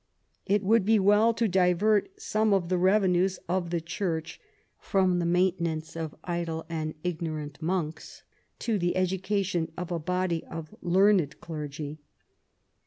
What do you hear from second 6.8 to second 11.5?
ignorant monks to the education of a body of leaniedhj/